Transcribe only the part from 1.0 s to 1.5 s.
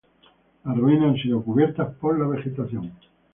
han sido